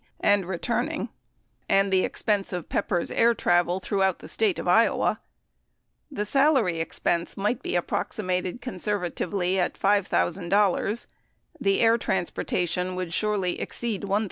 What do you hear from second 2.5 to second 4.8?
of Pepper's air travel throughout the State of